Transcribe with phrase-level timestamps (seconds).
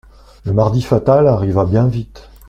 [0.45, 2.27] Le mardi fatal arriva bien vite.